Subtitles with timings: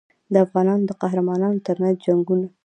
[0.33, 2.47] د افغانانو د قهرمانانو ترمنځ جنګونه.